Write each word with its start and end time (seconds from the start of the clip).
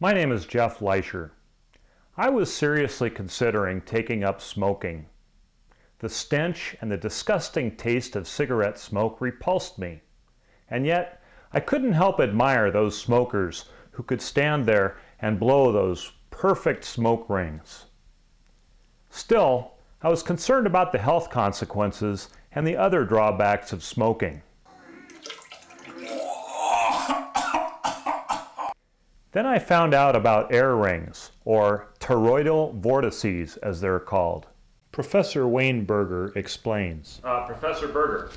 My 0.00 0.12
name 0.12 0.30
is 0.30 0.46
Jeff 0.46 0.78
Leischer. 0.78 1.32
I 2.16 2.28
was 2.28 2.54
seriously 2.54 3.10
considering 3.10 3.80
taking 3.80 4.22
up 4.22 4.40
smoking. 4.40 5.06
The 5.98 6.08
stench 6.08 6.76
and 6.80 6.88
the 6.88 6.96
disgusting 6.96 7.74
taste 7.74 8.14
of 8.14 8.28
cigarette 8.28 8.78
smoke 8.78 9.20
repulsed 9.20 9.76
me. 9.76 10.02
And 10.70 10.86
yet, 10.86 11.20
I 11.52 11.58
couldn't 11.58 11.94
help 11.94 12.20
admire 12.20 12.70
those 12.70 12.96
smokers 12.96 13.64
who 13.90 14.04
could 14.04 14.22
stand 14.22 14.66
there 14.66 14.96
and 15.18 15.40
blow 15.40 15.72
those 15.72 16.12
perfect 16.30 16.84
smoke 16.84 17.28
rings. 17.28 17.86
Still, 19.10 19.72
I 20.00 20.10
was 20.10 20.22
concerned 20.22 20.68
about 20.68 20.92
the 20.92 20.98
health 20.98 21.28
consequences 21.28 22.28
and 22.52 22.64
the 22.64 22.76
other 22.76 23.04
drawbacks 23.04 23.72
of 23.72 23.82
smoking. 23.82 24.42
Then 29.32 29.44
I 29.44 29.58
found 29.58 29.92
out 29.92 30.16
about 30.16 30.52
air 30.52 30.74
rings, 30.74 31.32
or 31.44 31.88
toroidal 32.00 32.74
vortices 32.76 33.58
as 33.58 33.80
they're 33.80 34.00
called. 34.00 34.46
Professor 34.90 35.46
Wayne 35.46 35.84
Berger 35.84 36.32
explains. 36.34 37.20
Uh, 37.22 37.44
Professor 37.44 37.88
Berger. 37.88 38.30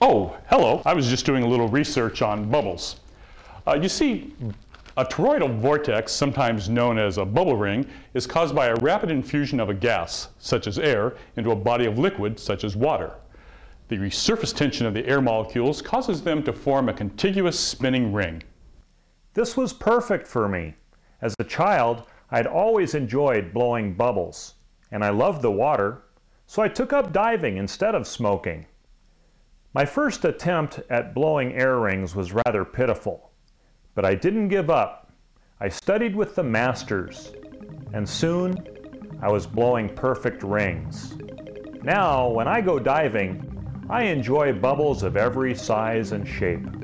Oh, 0.00 0.36
hello. 0.48 0.82
I 0.84 0.94
was 0.94 1.08
just 1.08 1.24
doing 1.26 1.44
a 1.44 1.48
little 1.48 1.68
research 1.68 2.22
on 2.22 2.50
bubbles. 2.50 3.00
Uh, 3.66 3.78
you 3.80 3.88
see, 3.88 4.34
a 4.96 5.04
toroidal 5.04 5.60
vortex, 5.60 6.10
sometimes 6.10 6.68
known 6.68 6.98
as 6.98 7.18
a 7.18 7.24
bubble 7.24 7.56
ring, 7.56 7.86
is 8.14 8.26
caused 8.26 8.54
by 8.54 8.66
a 8.66 8.74
rapid 8.76 9.10
infusion 9.12 9.60
of 9.60 9.68
a 9.68 9.74
gas, 9.74 10.28
such 10.40 10.66
as 10.66 10.78
air, 10.78 11.14
into 11.36 11.52
a 11.52 11.56
body 11.56 11.86
of 11.86 11.98
liquid, 11.98 12.40
such 12.40 12.64
as 12.64 12.74
water. 12.74 13.14
The 13.88 14.10
surface 14.10 14.52
tension 14.52 14.86
of 14.86 14.94
the 14.94 15.06
air 15.06 15.20
molecules 15.20 15.80
causes 15.80 16.20
them 16.22 16.42
to 16.42 16.52
form 16.52 16.88
a 16.88 16.92
contiguous 16.92 17.58
spinning 17.58 18.12
ring. 18.12 18.42
This 19.40 19.56
was 19.56 19.72
perfect 19.72 20.26
for 20.26 20.48
me. 20.48 20.74
As 21.22 21.34
a 21.38 21.44
child, 21.44 22.02
I'd 22.30 22.46
always 22.46 22.94
enjoyed 22.94 23.54
blowing 23.54 23.94
bubbles, 23.94 24.56
and 24.92 25.02
I 25.02 25.08
loved 25.08 25.40
the 25.40 25.50
water, 25.50 26.02
so 26.46 26.60
I 26.60 26.68
took 26.68 26.92
up 26.92 27.10
diving 27.10 27.56
instead 27.56 27.94
of 27.94 28.06
smoking. 28.06 28.66
My 29.72 29.86
first 29.86 30.26
attempt 30.26 30.80
at 30.90 31.14
blowing 31.14 31.54
air 31.54 31.78
rings 31.78 32.14
was 32.14 32.34
rather 32.34 32.66
pitiful, 32.66 33.30
but 33.94 34.04
I 34.04 34.14
didn't 34.14 34.48
give 34.48 34.68
up. 34.68 35.10
I 35.58 35.70
studied 35.70 36.14
with 36.14 36.34
the 36.34 36.44
masters, 36.44 37.32
and 37.94 38.06
soon 38.06 38.58
I 39.22 39.32
was 39.32 39.46
blowing 39.46 39.88
perfect 39.88 40.42
rings. 40.42 41.16
Now, 41.82 42.28
when 42.28 42.46
I 42.46 42.60
go 42.60 42.78
diving, 42.78 43.86
I 43.88 44.02
enjoy 44.02 44.52
bubbles 44.52 45.02
of 45.02 45.16
every 45.16 45.54
size 45.54 46.12
and 46.12 46.28
shape. 46.28 46.79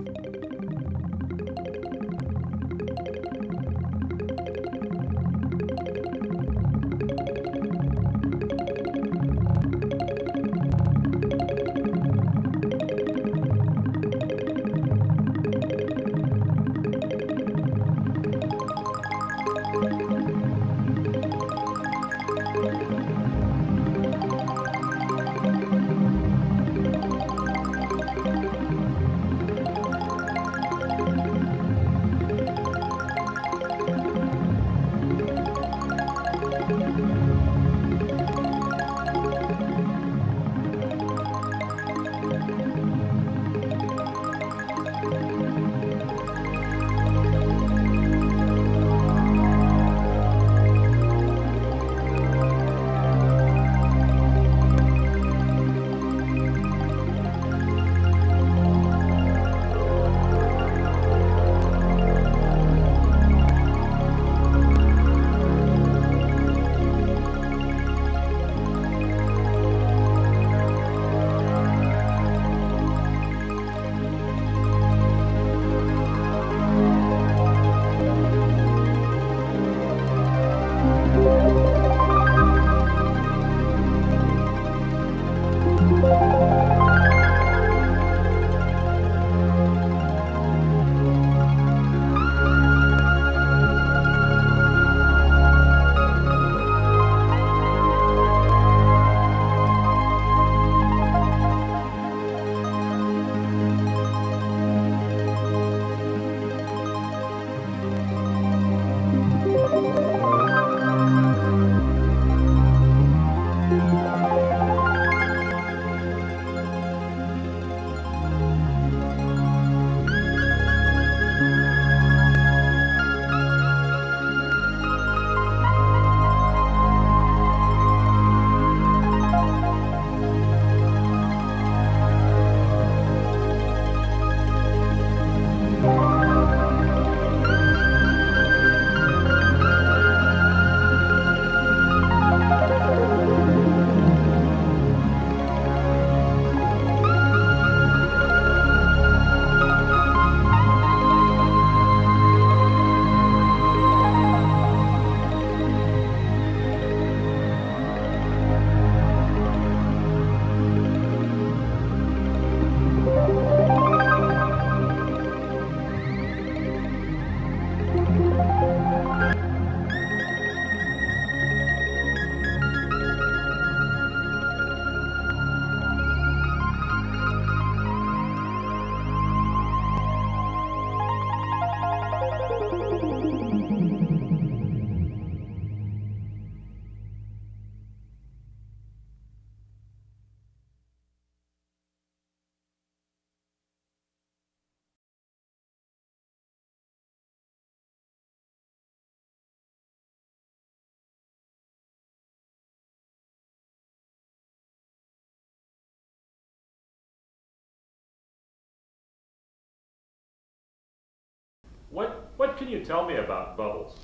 What, 211.90 212.30
what 212.36 212.56
can 212.56 212.68
you 212.68 212.84
tell 212.84 213.06
me 213.06 213.16
about 213.16 213.56
bubbles? 213.56 213.98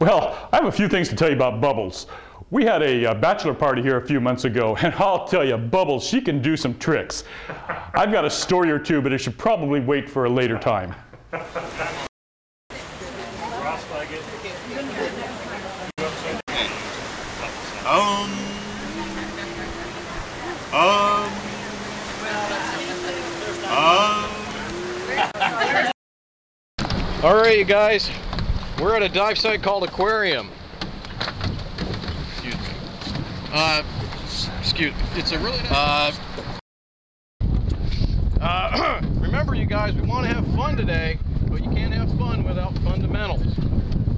Well, 0.00 0.48
I 0.52 0.56
have 0.56 0.66
a 0.66 0.72
few 0.72 0.88
things 0.88 1.08
to 1.08 1.16
tell 1.16 1.28
you 1.28 1.36
about 1.36 1.60
Bubbles. 1.60 2.08
We 2.50 2.64
had 2.64 2.82
a 2.82 3.06
uh, 3.06 3.14
bachelor 3.14 3.54
party 3.54 3.80
here 3.80 3.96
a 3.96 4.06
few 4.06 4.20
months 4.20 4.44
ago, 4.44 4.76
and 4.82 4.92
I'll 4.94 5.26
tell 5.26 5.44
you, 5.44 5.56
Bubbles, 5.56 6.04
she 6.04 6.20
can 6.20 6.42
do 6.42 6.56
some 6.56 6.78
tricks. 6.78 7.24
I've 7.94 8.12
got 8.12 8.24
a 8.24 8.30
story 8.30 8.70
or 8.70 8.78
two, 8.78 9.00
but 9.00 9.12
it 9.12 9.18
should 9.18 9.38
probably 9.38 9.80
wait 9.80 10.10
for 10.10 10.24
a 10.24 10.30
later 10.30 10.58
time. 10.58 10.94
All 27.24 27.34
right, 27.34 27.58
you 27.58 27.64
guys, 27.64 28.10
we're 28.78 28.94
at 28.94 29.02
a 29.02 29.08
dive 29.08 29.38
site 29.38 29.62
called 29.62 29.82
Aquarium. 29.82 30.50
Excuse 32.32 32.54
me. 32.54 32.60
Uh, 33.50 33.82
excuse. 34.58 34.92
It's 35.14 35.32
a 35.32 35.38
really. 35.38 35.58
Uh, 35.70 36.12
uh, 38.42 39.00
remember, 39.14 39.54
you 39.54 39.64
guys, 39.64 39.94
we 39.94 40.02
want 40.02 40.26
to 40.26 40.34
have 40.34 40.46
fun 40.54 40.76
today, 40.76 41.18
but 41.48 41.64
you 41.64 41.70
can't 41.70 41.94
have 41.94 42.12
fun 42.18 42.44
without 42.44 42.76
fundamentals. 42.80 43.56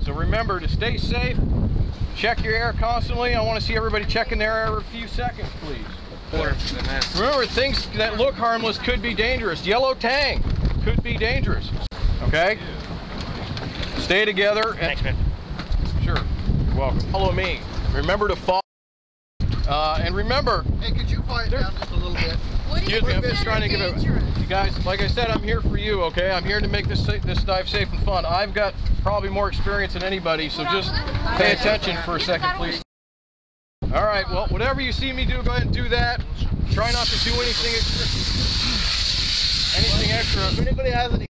So 0.03 0.13
remember 0.13 0.59
to 0.59 0.67
stay 0.67 0.97
safe. 0.97 1.39
Check 2.17 2.43
your 2.43 2.55
air 2.57 2.73
constantly. 2.73 3.37
I 3.37 3.41
want 3.41 3.61
to 3.61 3.65
see 3.65 3.77
everybody 3.77 4.05
checking 4.07 4.39
their 4.39 4.53
air 4.53 4.67
every 4.67 4.83
few 4.83 5.07
seconds, 5.07 5.49
please. 5.61 5.87
Remember, 7.21 7.47
things 7.47 7.87
that 7.91 8.17
look 8.17 8.35
harmless 8.35 8.79
could 8.79 9.01
be 9.01 9.15
dangerous. 9.15 9.65
Yellow 9.65 9.95
tang 9.95 10.43
could 10.83 11.01
be 11.05 11.17
dangerous. 11.17 11.71
Okay? 12.23 12.59
Stay 14.07 14.25
together. 14.25 14.77
Thanks, 14.79 15.03
man. 15.03 15.17
Sure. 16.05 16.17
You're 16.69 16.77
welcome. 16.77 17.01
Follow 17.11 17.33
me. 17.33 17.59
Remember 17.93 18.29
to 18.29 18.37
follow. 18.37 18.61
Uh, 19.67 19.99
and 20.01 20.15
remember, 20.15 20.65
Hey, 20.81 20.93
could 20.93 21.11
you 21.11 21.23
quiet 21.23 21.51
down 21.51 21.75
just 21.75 21.91
a 21.91 21.97
little 21.97 22.15
bit? 22.15 22.37
excuse 22.77 23.03
me, 23.03 23.15
I'm 23.15 23.23
just 23.23 23.43
trying 23.43 23.63
to 23.63 23.69
give 23.69 23.81
it. 23.81 24.01
You 24.05 24.47
guys, 24.47 24.87
like 24.87 25.03
I 25.03 25.09
said, 25.09 25.29
I'm 25.29 25.43
here 25.43 25.61
for 25.61 25.77
you. 25.77 26.05
Okay, 26.05 26.31
I'm 26.31 26.45
here 26.45 26.61
to 26.61 26.69
make 26.69 26.87
this 26.87 27.05
this 27.05 27.43
dive 27.43 27.69
safe 27.69 27.91
and 27.93 28.01
fun. 28.05 28.25
I've 28.25 28.55
got 28.55 28.75
probably 29.03 29.29
more 29.29 29.49
experience 29.49 29.95
than 29.95 30.05
anybody, 30.05 30.51
so 30.51 30.63
just 30.67 30.93
pay 31.37 31.51
attention 31.51 31.97
for 32.05 32.15
a 32.15 32.21
second, 32.21 32.49
please. 32.59 32.81
All 33.93 34.05
right. 34.05 34.25
Well, 34.31 34.47
whatever 34.51 34.81
you 34.81 34.93
see 34.93 35.13
me 35.13 35.25
do, 35.25 35.43
go 35.43 35.51
ahead 35.51 35.65
and 35.65 35.75
do 35.75 35.89
that. 35.89 36.21
Try 36.71 36.93
not 36.93 37.09
to 37.09 37.25
do 37.25 37.33
anything 37.43 37.75
extra. 37.75 38.07
Anything 39.81 40.13
extra. 40.13 40.43
If 40.43 40.61
anybody 40.61 40.91
has 40.91 41.13
any 41.13 41.26